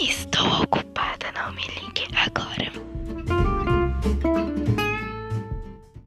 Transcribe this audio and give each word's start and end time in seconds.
Estou 0.00 0.46
ocupado. 0.62 0.87